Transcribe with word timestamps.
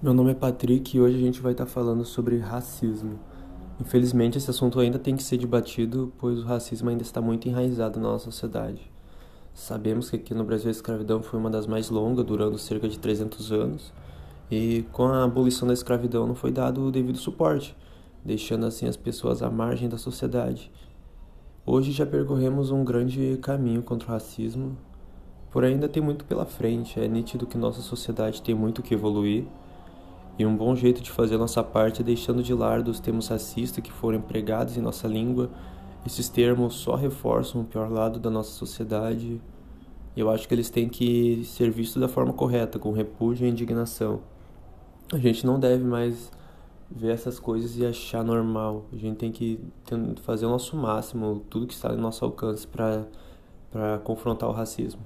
Meu 0.00 0.14
nome 0.14 0.30
é 0.30 0.34
Patrick 0.34 0.96
e 0.96 1.00
hoje 1.00 1.16
a 1.16 1.20
gente 1.20 1.40
vai 1.40 1.50
estar 1.50 1.66
falando 1.66 2.04
sobre 2.04 2.38
racismo. 2.38 3.18
Infelizmente, 3.80 4.38
esse 4.38 4.48
assunto 4.48 4.78
ainda 4.78 4.96
tem 4.96 5.16
que 5.16 5.24
ser 5.24 5.38
debatido, 5.38 6.12
pois 6.18 6.38
o 6.38 6.44
racismo 6.44 6.88
ainda 6.88 7.02
está 7.02 7.20
muito 7.20 7.48
enraizado 7.48 7.98
na 7.98 8.06
nossa 8.06 8.26
sociedade. 8.26 8.80
Sabemos 9.52 10.08
que 10.08 10.14
aqui 10.14 10.32
no 10.32 10.44
Brasil 10.44 10.68
a 10.68 10.70
escravidão 10.70 11.20
foi 11.20 11.40
uma 11.40 11.50
das 11.50 11.66
mais 11.66 11.90
longas, 11.90 12.24
durando 12.24 12.56
cerca 12.58 12.88
de 12.88 12.96
300 12.96 13.50
anos, 13.50 13.92
e 14.48 14.84
com 14.92 15.08
a 15.08 15.24
abolição 15.24 15.66
da 15.66 15.74
escravidão 15.74 16.28
não 16.28 16.34
foi 16.36 16.52
dado 16.52 16.86
o 16.86 16.92
devido 16.92 17.18
suporte, 17.18 17.76
deixando 18.24 18.66
assim 18.66 18.86
as 18.86 18.96
pessoas 18.96 19.42
à 19.42 19.50
margem 19.50 19.88
da 19.88 19.98
sociedade. 19.98 20.70
Hoje 21.66 21.90
já 21.90 22.06
percorremos 22.06 22.70
um 22.70 22.84
grande 22.84 23.36
caminho 23.42 23.82
contra 23.82 24.06
o 24.06 24.12
racismo, 24.12 24.78
porém 25.50 25.72
ainda 25.74 25.88
tem 25.88 26.00
muito 26.00 26.24
pela 26.24 26.46
frente. 26.46 27.00
É 27.00 27.08
nítido 27.08 27.48
que 27.48 27.58
nossa 27.58 27.82
sociedade 27.82 28.40
tem 28.40 28.54
muito 28.54 28.80
que 28.80 28.94
evoluir 28.94 29.44
e 30.38 30.46
um 30.46 30.56
bom 30.56 30.76
jeito 30.76 31.02
de 31.02 31.10
fazer 31.10 31.36
nossa 31.36 31.64
parte 31.64 32.00
é 32.00 32.04
deixando 32.04 32.44
de 32.44 32.54
lado 32.54 32.92
os 32.92 33.00
termos 33.00 33.26
racistas 33.26 33.82
que 33.82 33.90
foram 33.90 34.18
empregados 34.18 34.76
em 34.76 34.80
nossa 34.80 35.08
língua. 35.08 35.50
Esses 36.06 36.28
termos 36.28 36.74
só 36.74 36.94
reforçam 36.94 37.62
o 37.62 37.64
pior 37.64 37.90
lado 37.90 38.20
da 38.20 38.30
nossa 38.30 38.52
sociedade. 38.52 39.40
Eu 40.16 40.30
acho 40.30 40.46
que 40.46 40.54
eles 40.54 40.70
têm 40.70 40.88
que 40.88 41.42
ser 41.44 41.72
vistos 41.72 42.00
da 42.00 42.06
forma 42.06 42.32
correta, 42.32 42.78
com 42.78 42.92
repúdio 42.92 43.46
e 43.46 43.50
indignação. 43.50 44.20
A 45.12 45.18
gente 45.18 45.44
não 45.44 45.58
deve 45.58 45.82
mais 45.82 46.30
ver 46.88 47.12
essas 47.12 47.40
coisas 47.40 47.76
e 47.76 47.84
achar 47.84 48.22
normal. 48.22 48.84
A 48.92 48.96
gente 48.96 49.16
tem 49.16 49.32
que 49.32 49.58
fazer 50.22 50.46
o 50.46 50.50
nosso 50.50 50.76
máximo, 50.76 51.42
tudo 51.50 51.66
que 51.66 51.74
está 51.74 51.88
no 51.88 52.00
nosso 52.00 52.24
alcance 52.24 52.64
para 52.64 53.98
confrontar 54.04 54.48
o 54.48 54.52
racismo. 54.52 55.00